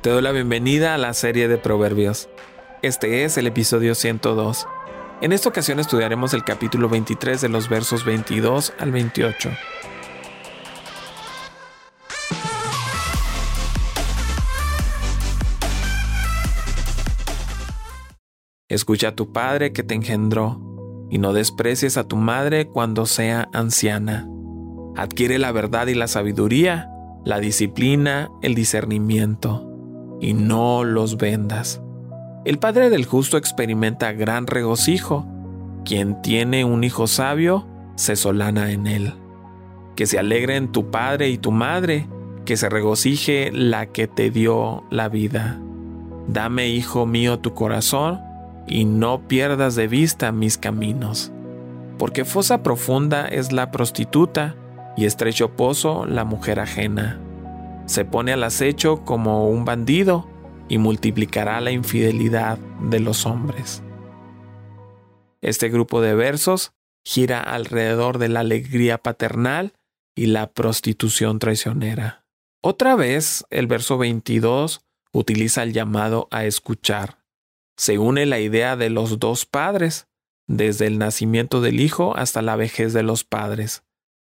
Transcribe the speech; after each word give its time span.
Te 0.00 0.08
doy 0.08 0.22
la 0.22 0.32
bienvenida 0.32 0.94
a 0.94 0.98
la 0.98 1.12
serie 1.12 1.46
de 1.46 1.58
Proverbios. 1.58 2.30
Este 2.80 3.24
es 3.24 3.36
el 3.36 3.46
episodio 3.46 3.94
102. 3.94 4.66
En 5.20 5.32
esta 5.32 5.50
ocasión 5.50 5.78
estudiaremos 5.78 6.32
el 6.32 6.42
capítulo 6.42 6.88
23 6.88 7.38
de 7.38 7.50
los 7.50 7.68
versos 7.68 8.06
22 8.06 8.72
al 8.78 8.92
28. 8.92 9.50
Escucha 18.70 19.08
a 19.08 19.14
tu 19.14 19.34
padre 19.34 19.74
que 19.74 19.82
te 19.82 19.94
engendró, 19.94 20.62
y 21.10 21.18
no 21.18 21.34
desprecies 21.34 21.98
a 21.98 22.08
tu 22.08 22.16
madre 22.16 22.68
cuando 22.68 23.04
sea 23.04 23.50
anciana. 23.52 24.26
Adquiere 24.96 25.38
la 25.38 25.52
verdad 25.52 25.88
y 25.88 25.94
la 25.94 26.06
sabiduría, 26.06 26.88
la 27.26 27.38
disciplina, 27.38 28.30
el 28.40 28.54
discernimiento, 28.54 29.69
y 30.20 30.34
no 30.34 30.84
los 30.84 31.16
vendas. 31.16 31.80
El 32.44 32.58
padre 32.58 32.90
del 32.90 33.04
justo 33.04 33.36
experimenta 33.36 34.12
gran 34.12 34.46
regocijo. 34.46 35.26
Quien 35.84 36.22
tiene 36.22 36.64
un 36.64 36.84
hijo 36.84 37.06
sabio, 37.06 37.66
se 37.96 38.16
solana 38.16 38.70
en 38.70 38.86
él. 38.86 39.14
Que 39.96 40.06
se 40.06 40.18
alegren 40.18 40.72
tu 40.72 40.90
padre 40.90 41.28
y 41.30 41.38
tu 41.38 41.52
madre, 41.52 42.06
que 42.44 42.56
se 42.56 42.68
regocije 42.68 43.50
la 43.52 43.86
que 43.86 44.06
te 44.06 44.30
dio 44.30 44.84
la 44.90 45.08
vida. 45.08 45.60
Dame, 46.28 46.68
hijo 46.68 47.06
mío, 47.06 47.38
tu 47.40 47.54
corazón, 47.54 48.20
y 48.66 48.84
no 48.84 49.26
pierdas 49.26 49.74
de 49.74 49.88
vista 49.88 50.32
mis 50.32 50.56
caminos. 50.56 51.32
Porque 51.98 52.24
fosa 52.24 52.62
profunda 52.62 53.26
es 53.26 53.52
la 53.52 53.70
prostituta, 53.70 54.54
y 54.96 55.04
estrecho 55.04 55.56
pozo 55.56 56.06
la 56.06 56.24
mujer 56.24 56.60
ajena. 56.60 57.20
Se 57.86 58.04
pone 58.04 58.32
al 58.32 58.44
acecho 58.44 59.04
como 59.04 59.48
un 59.48 59.64
bandido, 59.64 60.28
y 60.68 60.78
multiplicará 60.78 61.60
la 61.60 61.72
infidelidad 61.72 62.58
de 62.80 63.00
los 63.00 63.26
hombres. 63.26 63.82
Este 65.40 65.68
grupo 65.68 66.00
de 66.00 66.14
versos 66.14 66.72
gira 67.04 67.40
alrededor 67.40 68.18
de 68.18 68.28
la 68.28 68.40
alegría 68.40 68.98
paternal 68.98 69.72
y 70.14 70.26
la 70.26 70.52
prostitución 70.52 71.40
traicionera. 71.40 72.24
Otra 72.62 72.94
vez, 72.94 73.44
el 73.50 73.66
verso 73.66 73.98
22 73.98 74.80
utiliza 75.12 75.64
el 75.64 75.72
llamado 75.72 76.28
a 76.30 76.44
escuchar 76.44 77.20
se 77.80 77.96
une 77.96 78.26
la 78.26 78.40
idea 78.40 78.76
de 78.76 78.90
los 78.90 79.18
dos 79.18 79.46
padres, 79.46 80.06
desde 80.46 80.86
el 80.86 80.98
nacimiento 80.98 81.62
del 81.62 81.80
hijo 81.80 82.14
hasta 82.14 82.42
la 82.42 82.54
vejez 82.54 82.92
de 82.92 83.02
los 83.02 83.24
padres. 83.24 83.84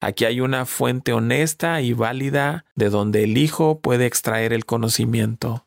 Aquí 0.00 0.24
hay 0.24 0.40
una 0.40 0.66
fuente 0.66 1.12
honesta 1.12 1.80
y 1.80 1.92
válida 1.92 2.64
de 2.74 2.90
donde 2.90 3.24
el 3.24 3.38
hijo 3.38 3.80
puede 3.80 4.06
extraer 4.06 4.52
el 4.52 4.64
conocimiento. 4.66 5.66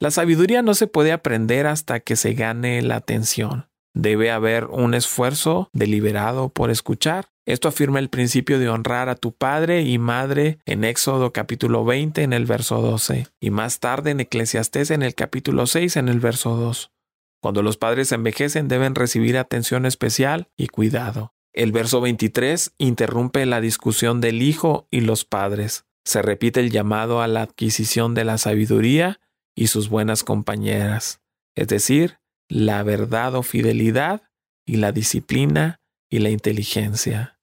La 0.00 0.10
sabiduría 0.10 0.62
no 0.62 0.74
se 0.74 0.86
puede 0.86 1.12
aprender 1.12 1.66
hasta 1.66 2.00
que 2.00 2.16
se 2.16 2.34
gane 2.34 2.82
la 2.82 2.96
atención. 2.96 3.68
Debe 3.94 4.30
haber 4.30 4.66
un 4.66 4.94
esfuerzo 4.94 5.70
deliberado 5.72 6.50
por 6.50 6.70
escuchar. 6.70 7.30
Esto 7.46 7.66
afirma 7.66 7.98
el 7.98 8.10
principio 8.10 8.60
de 8.60 8.68
honrar 8.68 9.08
a 9.08 9.16
tu 9.16 9.32
padre 9.32 9.82
y 9.82 9.98
madre 9.98 10.58
en 10.66 10.84
Éxodo 10.84 11.32
capítulo 11.32 11.84
20 11.84 12.22
en 12.22 12.32
el 12.32 12.46
verso 12.46 12.80
12 12.80 13.26
y 13.40 13.50
más 13.50 13.80
tarde 13.80 14.10
en 14.10 14.20
Eclesiastés 14.20 14.92
en 14.92 15.02
el 15.02 15.14
capítulo 15.14 15.66
6 15.66 15.96
en 15.96 16.08
el 16.08 16.20
verso 16.20 16.54
2. 16.54 16.92
Cuando 17.40 17.62
los 17.62 17.76
padres 17.76 18.12
envejecen 18.12 18.68
deben 18.68 18.94
recibir 18.94 19.36
atención 19.38 19.86
especial 19.86 20.48
y 20.56 20.68
cuidado. 20.68 21.32
El 21.58 21.72
verso 21.72 22.00
23 22.00 22.76
interrumpe 22.78 23.44
la 23.44 23.60
discusión 23.60 24.20
del 24.20 24.42
hijo 24.42 24.86
y 24.92 25.00
los 25.00 25.24
padres. 25.24 25.86
Se 26.04 26.22
repite 26.22 26.60
el 26.60 26.70
llamado 26.70 27.20
a 27.20 27.26
la 27.26 27.42
adquisición 27.42 28.14
de 28.14 28.24
la 28.24 28.38
sabiduría 28.38 29.18
y 29.56 29.66
sus 29.66 29.88
buenas 29.88 30.22
compañeras, 30.22 31.20
es 31.56 31.66
decir, 31.66 32.20
la 32.48 32.84
verdad 32.84 33.34
o 33.34 33.42
fidelidad 33.42 34.22
y 34.64 34.76
la 34.76 34.92
disciplina 34.92 35.80
y 36.08 36.20
la 36.20 36.30
inteligencia. 36.30 37.40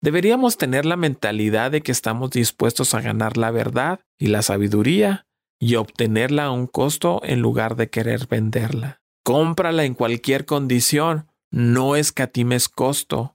Deberíamos 0.00 0.56
tener 0.56 0.86
la 0.86 0.96
mentalidad 0.96 1.70
de 1.70 1.82
que 1.82 1.92
estamos 1.92 2.30
dispuestos 2.30 2.94
a 2.94 3.02
ganar 3.02 3.36
la 3.36 3.50
verdad 3.50 4.00
y 4.18 4.28
la 4.28 4.40
sabiduría 4.40 5.26
y 5.60 5.74
obtenerla 5.74 6.44
a 6.44 6.52
un 6.52 6.68
costo 6.68 7.20
en 7.22 7.40
lugar 7.40 7.76
de 7.76 7.90
querer 7.90 8.28
venderla. 8.28 9.02
Cómprala 9.24 9.84
en 9.84 9.92
cualquier 9.92 10.46
condición, 10.46 11.26
no 11.50 11.96
escatimes 11.96 12.70
costo. 12.70 13.34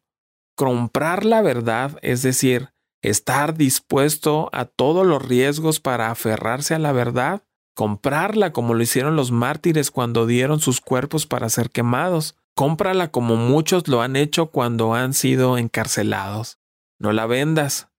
Comprar 0.55 1.25
la 1.25 1.41
verdad, 1.41 1.97
es 2.01 2.21
decir, 2.21 2.69
estar 3.01 3.55
dispuesto 3.55 4.49
a 4.53 4.65
todos 4.65 5.05
los 5.05 5.21
riesgos 5.21 5.79
para 5.79 6.11
aferrarse 6.11 6.75
a 6.75 6.79
la 6.79 6.91
verdad, 6.91 7.43
comprarla 7.75 8.53
como 8.53 8.73
lo 8.73 8.83
hicieron 8.83 9.15
los 9.15 9.31
mártires 9.31 9.91
cuando 9.91 10.25
dieron 10.25 10.59
sus 10.59 10.79
cuerpos 10.79 11.25
para 11.25 11.49
ser 11.49 11.69
quemados, 11.69 12.35
cómprala 12.55 13.11
como 13.11 13.35
muchos 13.35 13.87
lo 13.87 14.01
han 14.01 14.15
hecho 14.15 14.51
cuando 14.51 14.93
han 14.93 15.13
sido 15.13 15.57
encarcelados. 15.57 16.59
No 16.99 17.11
la 17.11 17.25
vendas. 17.25 17.89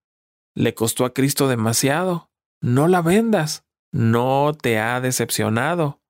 Le 0.55 0.75
costó 0.75 1.05
a 1.05 1.13
Cristo 1.13 1.49
demasiado. 1.49 2.31
No 2.61 2.87
la 2.87 3.03
vendas. 3.03 3.65
No 3.93 4.53
te 4.61 4.79
ha 4.79 5.01
decepcionado 5.01 6.01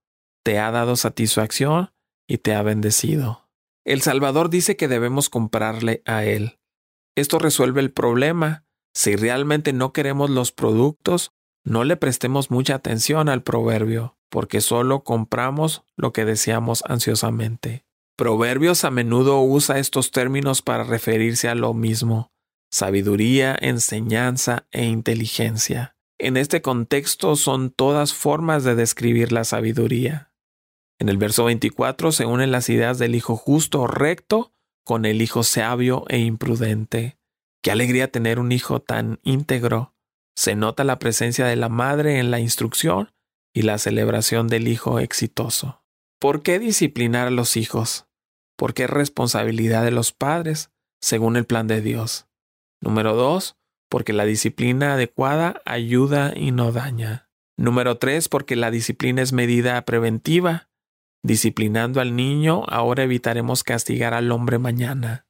te 0.44 0.58
ha 0.58 0.70
dado 0.70 0.94
satisfacción 0.94 1.90
y 2.28 2.38
te 2.38 2.54
ha 2.54 2.62
bendecido. 2.62 3.43
El 3.84 4.00
Salvador 4.00 4.48
dice 4.48 4.76
que 4.76 4.88
debemos 4.88 5.28
comprarle 5.28 6.02
a 6.06 6.24
Él. 6.24 6.58
Esto 7.16 7.38
resuelve 7.38 7.80
el 7.80 7.92
problema. 7.92 8.64
Si 8.94 9.14
realmente 9.14 9.72
no 9.72 9.92
queremos 9.92 10.30
los 10.30 10.52
productos, 10.52 11.32
no 11.64 11.84
le 11.84 11.96
prestemos 11.96 12.50
mucha 12.50 12.76
atención 12.76 13.28
al 13.28 13.42
proverbio, 13.42 14.16
porque 14.30 14.60
solo 14.60 15.04
compramos 15.04 15.84
lo 15.96 16.12
que 16.12 16.24
deseamos 16.24 16.82
ansiosamente. 16.86 17.84
Proverbios 18.16 18.84
a 18.84 18.90
menudo 18.90 19.40
usa 19.40 19.78
estos 19.78 20.10
términos 20.10 20.62
para 20.62 20.84
referirse 20.84 21.48
a 21.48 21.54
lo 21.54 21.74
mismo, 21.74 22.32
sabiduría, 22.70 23.56
enseñanza 23.60 24.66
e 24.70 24.84
inteligencia. 24.84 25.96
En 26.18 26.36
este 26.36 26.62
contexto 26.62 27.34
son 27.34 27.70
todas 27.70 28.14
formas 28.14 28.62
de 28.62 28.76
describir 28.76 29.32
la 29.32 29.44
sabiduría. 29.44 30.33
En 31.04 31.10
el 31.10 31.18
verso 31.18 31.44
24 31.44 32.12
se 32.12 32.24
unen 32.24 32.50
las 32.50 32.70
ideas 32.70 32.98
del 32.98 33.14
hijo 33.14 33.36
justo 33.36 33.82
o 33.82 33.86
recto 33.86 34.54
con 34.86 35.04
el 35.04 35.20
hijo 35.20 35.42
sabio 35.42 36.06
e 36.08 36.20
imprudente. 36.20 37.18
Qué 37.62 37.70
alegría 37.70 38.10
tener 38.10 38.38
un 38.38 38.52
hijo 38.52 38.80
tan 38.80 39.20
íntegro. 39.22 39.94
Se 40.34 40.54
nota 40.54 40.82
la 40.82 40.98
presencia 40.98 41.44
de 41.44 41.56
la 41.56 41.68
madre 41.68 42.20
en 42.20 42.30
la 42.30 42.40
instrucción 42.40 43.12
y 43.52 43.60
la 43.60 43.76
celebración 43.76 44.48
del 44.48 44.66
hijo 44.66 44.98
exitoso. 44.98 45.84
¿Por 46.18 46.42
qué 46.42 46.58
disciplinar 46.58 47.26
a 47.26 47.30
los 47.30 47.58
hijos? 47.58 48.06
Porque 48.56 48.84
es 48.84 48.90
responsabilidad 48.90 49.84
de 49.84 49.90
los 49.90 50.12
padres, 50.12 50.70
según 51.02 51.36
el 51.36 51.44
plan 51.44 51.66
de 51.66 51.82
Dios. 51.82 52.28
Número 52.80 53.14
2. 53.14 53.58
Porque 53.90 54.14
la 54.14 54.24
disciplina 54.24 54.94
adecuada 54.94 55.60
ayuda 55.66 56.32
y 56.34 56.50
no 56.50 56.72
daña. 56.72 57.28
Número 57.58 57.98
3. 57.98 58.30
Porque 58.30 58.56
la 58.56 58.70
disciplina 58.70 59.20
es 59.20 59.34
medida 59.34 59.84
preventiva 59.84 60.70
Disciplinando 61.24 62.02
al 62.02 62.14
niño, 62.14 62.64
ahora 62.68 63.02
evitaremos 63.02 63.64
castigar 63.64 64.12
al 64.12 64.30
hombre 64.30 64.58
mañana. 64.58 65.26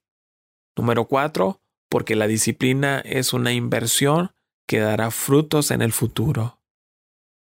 Número 0.77 1.07
4. 1.07 1.61
Porque 1.89 2.17
la 2.17 2.27
disciplina 2.27 2.99
es 2.99 3.33
una 3.33 3.53
inversión 3.53 4.33
que 4.67 4.81
dará 4.81 5.13
frutos 5.13 5.71
en 5.71 5.83
el 5.83 5.93
futuro. 5.93 6.61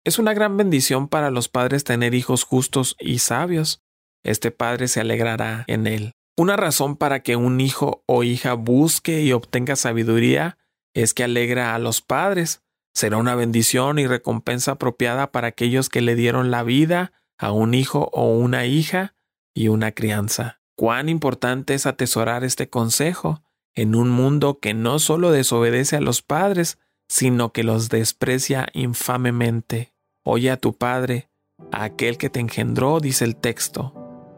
Es 0.04 0.18
una 0.18 0.34
gran 0.34 0.58
bendición 0.58 1.08
para 1.08 1.30
los 1.30 1.48
padres 1.48 1.84
tener 1.84 2.14
hijos 2.14 2.44
justos 2.44 2.96
y 3.00 3.20
sabios. 3.20 3.82
Este 4.22 4.50
padre 4.50 4.88
se 4.88 5.00
alegrará 5.00 5.64
en 5.66 5.86
él. 5.86 6.12
Una 6.36 6.58
razón 6.58 6.98
para 6.98 7.22
que 7.22 7.36
un 7.36 7.62
hijo 7.62 8.04
o 8.04 8.24
hija 8.24 8.52
busque 8.52 9.22
y 9.22 9.32
obtenga 9.32 9.74
sabiduría 9.74 10.58
es 10.92 11.14
que 11.14 11.24
alegra 11.24 11.74
a 11.74 11.78
los 11.78 12.02
padres. 12.02 12.60
Será 12.92 13.16
una 13.16 13.36
bendición 13.36 13.98
y 13.98 14.06
recompensa 14.06 14.72
apropiada 14.72 15.32
para 15.32 15.48
aquellos 15.48 15.88
que 15.88 16.02
le 16.02 16.14
dieron 16.14 16.50
la 16.50 16.62
vida 16.62 17.14
a 17.44 17.52
un 17.52 17.74
hijo 17.74 18.08
o 18.14 18.38
una 18.38 18.64
hija 18.64 19.14
y 19.52 19.68
una 19.68 19.92
crianza. 19.92 20.62
Cuán 20.76 21.10
importante 21.10 21.74
es 21.74 21.84
atesorar 21.84 22.42
este 22.42 22.70
consejo 22.70 23.42
en 23.74 23.94
un 23.94 24.08
mundo 24.08 24.60
que 24.60 24.72
no 24.72 24.98
solo 24.98 25.30
desobedece 25.30 25.96
a 25.96 26.00
los 26.00 26.22
padres, 26.22 26.78
sino 27.06 27.52
que 27.52 27.62
los 27.62 27.90
desprecia 27.90 28.68
infamemente. 28.72 29.92
Oye 30.24 30.50
a 30.50 30.56
tu 30.56 30.72
padre, 30.78 31.28
a 31.70 31.84
aquel 31.84 32.16
que 32.16 32.30
te 32.30 32.40
engendró, 32.40 32.98
dice 32.98 33.26
el 33.26 33.36
texto. 33.36 33.92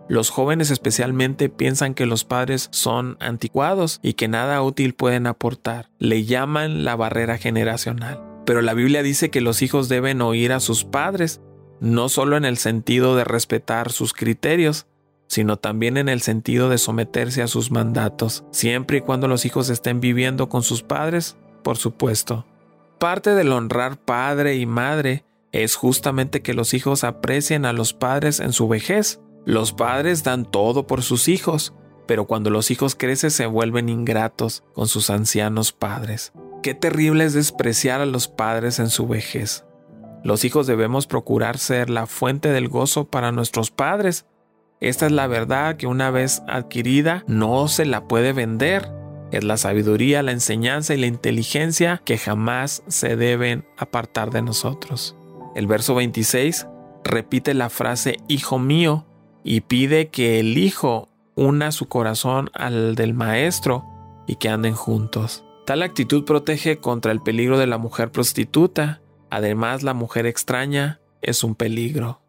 Los 0.08 0.30
jóvenes 0.30 0.72
especialmente 0.72 1.48
piensan 1.48 1.94
que 1.94 2.06
los 2.06 2.24
padres 2.24 2.68
son 2.72 3.18
anticuados 3.20 4.00
y 4.02 4.14
que 4.14 4.26
nada 4.26 4.60
útil 4.62 4.94
pueden 4.94 5.28
aportar. 5.28 5.90
Le 6.00 6.24
llaman 6.24 6.84
la 6.84 6.96
barrera 6.96 7.38
generacional. 7.38 8.20
Pero 8.44 8.62
la 8.62 8.74
Biblia 8.74 9.04
dice 9.04 9.30
que 9.30 9.40
los 9.40 9.62
hijos 9.62 9.88
deben 9.88 10.22
oír 10.22 10.52
a 10.52 10.58
sus 10.58 10.82
padres 10.82 11.40
no 11.80 12.08
solo 12.08 12.36
en 12.36 12.44
el 12.44 12.56
sentido 12.56 13.16
de 13.16 13.24
respetar 13.24 13.92
sus 13.92 14.12
criterios, 14.12 14.86
sino 15.28 15.56
también 15.56 15.96
en 15.96 16.08
el 16.08 16.20
sentido 16.20 16.68
de 16.68 16.78
someterse 16.78 17.42
a 17.42 17.48
sus 17.48 17.70
mandatos, 17.70 18.44
siempre 18.50 18.98
y 18.98 19.00
cuando 19.00 19.28
los 19.28 19.44
hijos 19.44 19.68
estén 19.68 20.00
viviendo 20.00 20.48
con 20.48 20.62
sus 20.62 20.82
padres, 20.82 21.36
por 21.62 21.76
supuesto. 21.76 22.46
Parte 22.98 23.34
del 23.34 23.52
honrar 23.52 23.98
padre 23.98 24.56
y 24.56 24.66
madre 24.66 25.24
es 25.52 25.74
justamente 25.74 26.42
que 26.42 26.54
los 26.54 26.74
hijos 26.74 27.04
aprecien 27.04 27.64
a 27.64 27.72
los 27.72 27.92
padres 27.92 28.40
en 28.40 28.52
su 28.52 28.68
vejez. 28.68 29.20
Los 29.44 29.72
padres 29.72 30.24
dan 30.24 30.44
todo 30.44 30.86
por 30.86 31.02
sus 31.02 31.28
hijos, 31.28 31.72
pero 32.06 32.26
cuando 32.26 32.50
los 32.50 32.70
hijos 32.70 32.94
crecen 32.94 33.30
se 33.30 33.46
vuelven 33.46 33.88
ingratos 33.88 34.62
con 34.74 34.88
sus 34.88 35.10
ancianos 35.10 35.72
padres. 35.72 36.32
Qué 36.62 36.74
terrible 36.74 37.24
es 37.24 37.34
despreciar 37.34 38.00
a 38.00 38.06
los 38.06 38.28
padres 38.28 38.78
en 38.78 38.90
su 38.90 39.06
vejez. 39.06 39.64
Los 40.26 40.44
hijos 40.44 40.66
debemos 40.66 41.06
procurar 41.06 41.56
ser 41.56 41.88
la 41.88 42.08
fuente 42.08 42.48
del 42.48 42.68
gozo 42.68 43.04
para 43.04 43.30
nuestros 43.30 43.70
padres. 43.70 44.26
Esta 44.80 45.06
es 45.06 45.12
la 45.12 45.28
verdad 45.28 45.76
que 45.76 45.86
una 45.86 46.10
vez 46.10 46.42
adquirida 46.48 47.22
no 47.28 47.68
se 47.68 47.86
la 47.86 48.08
puede 48.08 48.32
vender. 48.32 48.90
Es 49.30 49.44
la 49.44 49.56
sabiduría, 49.56 50.24
la 50.24 50.32
enseñanza 50.32 50.94
y 50.94 50.96
la 50.96 51.06
inteligencia 51.06 52.02
que 52.04 52.18
jamás 52.18 52.82
se 52.88 53.14
deben 53.14 53.68
apartar 53.78 54.32
de 54.32 54.42
nosotros. 54.42 55.14
El 55.54 55.68
verso 55.68 55.94
26 55.94 56.66
repite 57.04 57.54
la 57.54 57.70
frase 57.70 58.16
Hijo 58.26 58.58
mío 58.58 59.06
y 59.44 59.60
pide 59.60 60.08
que 60.08 60.40
el 60.40 60.58
Hijo 60.58 61.08
una 61.36 61.70
su 61.70 61.86
corazón 61.86 62.50
al 62.52 62.96
del 62.96 63.14
Maestro 63.14 63.84
y 64.26 64.34
que 64.34 64.48
anden 64.48 64.74
juntos. 64.74 65.44
Tal 65.66 65.82
actitud 65.82 66.24
protege 66.24 66.78
contra 66.78 67.12
el 67.12 67.22
peligro 67.22 67.58
de 67.58 67.68
la 67.68 67.78
mujer 67.78 68.10
prostituta. 68.10 69.02
Además, 69.36 69.82
la 69.82 69.92
mujer 69.92 70.24
extraña 70.24 70.98
es 71.20 71.44
un 71.44 71.56
peligro. 71.56 72.22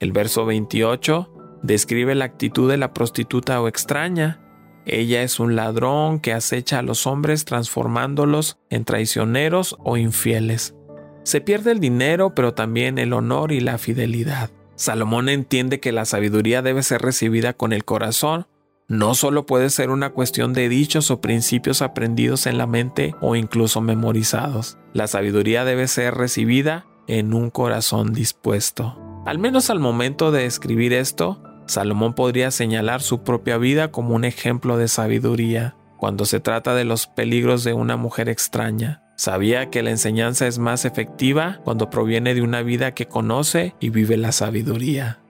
El 0.00 0.12
verso 0.12 0.44
28 0.44 1.60
describe 1.62 2.14
la 2.14 2.26
actitud 2.26 2.70
de 2.70 2.76
la 2.76 2.92
prostituta 2.92 3.58
o 3.62 3.68
extraña. 3.68 4.38
Ella 4.84 5.22
es 5.22 5.40
un 5.40 5.56
ladrón 5.56 6.20
que 6.20 6.34
acecha 6.34 6.80
a 6.80 6.82
los 6.82 7.06
hombres 7.06 7.46
transformándolos 7.46 8.58
en 8.68 8.84
traicioneros 8.84 9.78
o 9.78 9.96
infieles. 9.96 10.74
Se 11.22 11.40
pierde 11.40 11.72
el 11.72 11.80
dinero, 11.80 12.34
pero 12.34 12.52
también 12.52 12.98
el 12.98 13.14
honor 13.14 13.50
y 13.50 13.60
la 13.60 13.78
fidelidad. 13.78 14.50
Salomón 14.74 15.30
entiende 15.30 15.80
que 15.80 15.90
la 15.90 16.04
sabiduría 16.04 16.60
debe 16.60 16.82
ser 16.82 17.00
recibida 17.00 17.54
con 17.54 17.72
el 17.72 17.86
corazón, 17.86 18.46
no 18.88 19.14
solo 19.14 19.46
puede 19.46 19.70
ser 19.70 19.90
una 19.90 20.10
cuestión 20.10 20.52
de 20.52 20.68
dichos 20.68 21.10
o 21.10 21.20
principios 21.20 21.82
aprendidos 21.82 22.46
en 22.46 22.58
la 22.58 22.66
mente 22.66 23.14
o 23.20 23.34
incluso 23.34 23.80
memorizados. 23.80 24.78
La 24.92 25.06
sabiduría 25.08 25.64
debe 25.64 25.88
ser 25.88 26.14
recibida 26.14 26.86
en 27.08 27.34
un 27.34 27.50
corazón 27.50 28.12
dispuesto. 28.12 28.96
Al 29.26 29.38
menos 29.38 29.70
al 29.70 29.80
momento 29.80 30.30
de 30.30 30.46
escribir 30.46 30.92
esto, 30.92 31.42
Salomón 31.66 32.14
podría 32.14 32.50
señalar 32.52 33.02
su 33.02 33.22
propia 33.24 33.58
vida 33.58 33.90
como 33.90 34.14
un 34.14 34.24
ejemplo 34.24 34.76
de 34.76 34.86
sabiduría 34.86 35.76
cuando 35.96 36.24
se 36.24 36.40
trata 36.40 36.74
de 36.74 36.84
los 36.84 37.06
peligros 37.06 37.64
de 37.64 37.72
una 37.72 37.96
mujer 37.96 38.28
extraña. 38.28 39.02
Sabía 39.16 39.70
que 39.70 39.82
la 39.82 39.90
enseñanza 39.90 40.46
es 40.46 40.58
más 40.58 40.84
efectiva 40.84 41.60
cuando 41.64 41.90
proviene 41.90 42.34
de 42.34 42.42
una 42.42 42.62
vida 42.62 42.92
que 42.92 43.06
conoce 43.06 43.74
y 43.80 43.88
vive 43.88 44.16
la 44.16 44.30
sabiduría. 44.30 45.20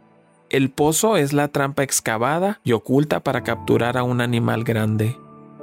El 0.48 0.70
pozo 0.70 1.16
es 1.16 1.32
la 1.32 1.48
trampa 1.48 1.82
excavada 1.82 2.60
y 2.62 2.72
oculta 2.72 3.20
para 3.20 3.42
capturar 3.42 3.96
a 3.96 4.04
un 4.04 4.20
animal 4.20 4.62
grande. 4.62 5.18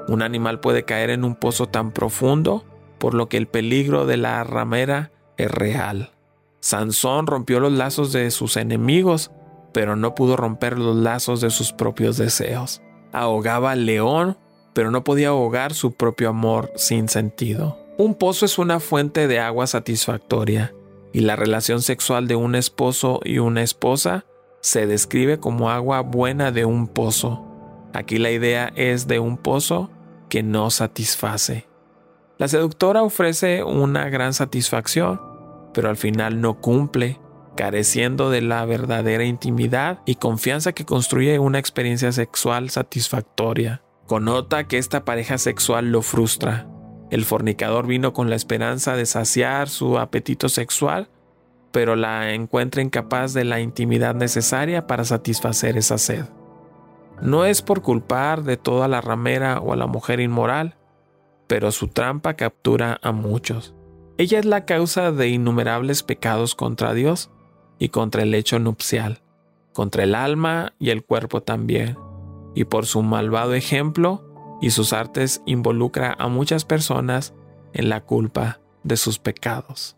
Un 0.09 0.21
animal 0.21 0.59
puede 0.59 0.83
caer 0.83 1.09
en 1.09 1.23
un 1.23 1.35
pozo 1.35 1.67
tan 1.67 1.91
profundo, 1.91 2.65
por 2.97 3.13
lo 3.13 3.29
que 3.29 3.37
el 3.37 3.47
peligro 3.47 4.05
de 4.05 4.17
la 4.17 4.43
ramera 4.43 5.11
es 5.37 5.49
real. 5.49 6.11
Sansón 6.59 7.27
rompió 7.27 7.61
los 7.61 7.71
lazos 7.71 8.11
de 8.11 8.29
sus 8.29 8.57
enemigos, 8.57 9.31
pero 9.73 9.95
no 9.95 10.15
pudo 10.15 10.35
romper 10.35 10.77
los 10.77 10.97
lazos 10.97 11.39
de 11.39 11.49
sus 11.49 11.71
propios 11.71 12.17
deseos. 12.17 12.81
Ahogaba 13.13 13.71
al 13.71 13.85
león, 13.85 14.37
pero 14.73 14.91
no 14.91 15.05
podía 15.05 15.29
ahogar 15.29 15.73
su 15.73 15.93
propio 15.93 16.29
amor 16.29 16.71
sin 16.75 17.07
sentido. 17.07 17.77
Un 17.97 18.15
pozo 18.15 18.45
es 18.45 18.57
una 18.57 18.81
fuente 18.81 19.27
de 19.29 19.39
agua 19.39 19.65
satisfactoria, 19.65 20.73
y 21.13 21.21
la 21.21 21.37
relación 21.37 21.81
sexual 21.81 22.27
de 22.27 22.35
un 22.35 22.55
esposo 22.55 23.21
y 23.23 23.37
una 23.37 23.61
esposa 23.61 24.25
se 24.63 24.87
describe 24.87 25.39
como 25.39 25.69
agua 25.69 25.99
buena 25.99 26.51
de 26.51 26.63
un 26.63 26.87
pozo. 26.87 27.45
Aquí 27.93 28.17
la 28.17 28.31
idea 28.31 28.71
es 28.77 29.07
de 29.07 29.19
un 29.19 29.37
pozo 29.37 29.91
que 30.29 30.41
no 30.41 30.71
satisface. 30.71 31.67
La 32.37 32.47
seductora 32.47 33.03
ofrece 33.03 33.63
una 33.63 34.07
gran 34.09 34.33
satisfacción, 34.33 35.21
pero 35.73 35.89
al 35.89 35.97
final 35.97 36.39
no 36.39 36.61
cumple, 36.61 37.19
careciendo 37.57 38.29
de 38.29 38.41
la 38.41 38.63
verdadera 38.63 39.25
intimidad 39.25 39.99
y 40.05 40.15
confianza 40.15 40.71
que 40.71 40.85
construye 40.85 41.39
una 41.39 41.59
experiencia 41.59 42.13
sexual 42.13 42.69
satisfactoria. 42.69 43.83
Connota 44.07 44.67
que 44.67 44.77
esta 44.77 45.03
pareja 45.03 45.37
sexual 45.37 45.91
lo 45.91 46.01
frustra, 46.01 46.67
el 47.11 47.25
fornicador 47.25 47.85
vino 47.85 48.13
con 48.13 48.29
la 48.29 48.35
esperanza 48.35 48.95
de 48.95 49.05
saciar 49.05 49.69
su 49.69 49.99
apetito 49.99 50.49
sexual, 50.49 51.09
pero 51.73 51.95
la 51.95 52.33
encuentra 52.33 52.83
incapaz 52.83 53.33
de 53.33 53.43
la 53.43 53.59
intimidad 53.59 54.13
necesaria 54.13 54.85
para 54.85 55.03
satisfacer 55.03 55.75
esa 55.75 55.97
sed. 55.97 56.25
No 57.19 57.45
es 57.45 57.63
por 57.63 57.81
culpar 57.81 58.43
de 58.43 58.57
toda 58.57 58.87
la 58.87 59.01
ramera 59.01 59.59
o 59.59 59.73
a 59.73 59.75
la 59.75 59.87
mujer 59.87 60.19
inmoral, 60.19 60.75
pero 61.47 61.71
su 61.71 61.87
trampa 61.87 62.35
captura 62.35 62.99
a 63.01 63.11
muchos. 63.11 63.73
Ella 64.19 64.37
es 64.37 64.45
la 64.45 64.65
causa 64.65 65.11
de 65.11 65.29
innumerables 65.29 66.03
pecados 66.03 66.53
contra 66.53 66.93
Dios 66.93 67.31
y 67.79 67.89
contra 67.89 68.21
el 68.21 68.35
hecho 68.35 68.59
nupcial, 68.59 69.23
contra 69.73 70.03
el 70.03 70.13
alma 70.13 70.73
y 70.77 70.91
el 70.91 71.03
cuerpo 71.03 71.41
también, 71.41 71.97
y 72.53 72.65
por 72.65 72.85
su 72.85 73.01
malvado 73.01 73.55
ejemplo, 73.55 74.29
y 74.61 74.69
sus 74.69 74.93
artes 74.93 75.41
involucra 75.47 76.15
a 76.19 76.27
muchas 76.27 76.65
personas 76.65 77.33
en 77.73 77.89
la 77.89 78.01
culpa 78.01 78.59
de 78.83 78.95
sus 78.95 79.17
pecados. 79.17 79.97